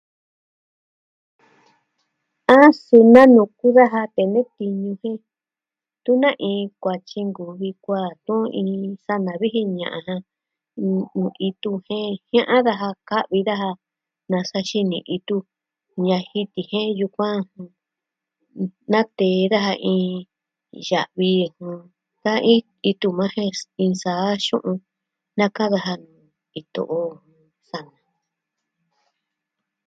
A 2.57 2.59
su 2.83 2.97
na'nu 3.13 3.41
kuu 3.57 3.73
daja 3.77 4.01
tee 4.13 4.29
nee 4.33 4.49
tiñu 4.55 4.89
jen 5.01 5.15
tun 6.03 6.17
na 6.23 6.29
iin 6.49 6.67
kuatyu 6.81 7.19
nkuvi 7.27 7.69
kuaa 7.83 8.09
tuni 8.25 8.47
ini 8.59 8.89
sa 9.05 9.13
navijin 9.25 9.69
ña'an 9.79 10.05
ja. 10.07 10.15
Nuu 11.17 11.31
itu 11.47 11.71
jen 11.87 12.09
jia'an 12.29 12.65
daja, 12.67 12.89
ka'vi 13.09 13.39
daja 13.49 13.69
nasa 14.31 14.59
xinee 14.69 15.05
itu 15.15 15.37
ñaji 16.05 16.39
tijee 16.53 16.89
yukuan. 16.99 17.39
Natee 18.91 19.39
daja 19.53 19.73
iin 19.93 20.17
ya'vi 20.89 21.27
iin 21.39 21.53
ta'in 22.23 22.61
iin 22.87 22.97
tu 23.01 23.07
maa 23.17 23.33
jen 23.75 23.91
nsa'a 23.93 24.27
xu'un. 24.45 24.77
Naka 25.37 25.63
daja 25.73 25.93
iin 26.57 26.65
to'o 26.75 27.01
sa. 27.69 27.79